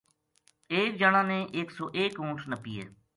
ایک 0.75 0.91
جنا 0.99 1.21
نے 1.31 1.39
ایک 1.55 1.67
سو 1.77 1.85
ایک 1.99 2.13
اُونٹھ 2.21 2.43
نپی 2.51 2.73
ہے 2.79 2.87